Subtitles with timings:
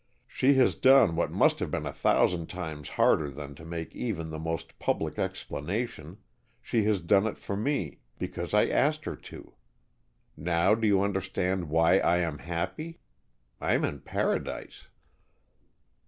[0.25, 4.31] She has done what must have been a thousand times harder than to make even
[4.31, 6.17] the most public explanation,
[6.59, 9.53] she has done it for me, because I asked her to.
[10.35, 12.99] Now do you understand why I am happy?
[13.59, 14.87] I'm in Paradise!"